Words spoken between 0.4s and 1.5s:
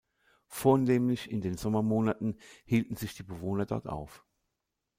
Vornehmlich in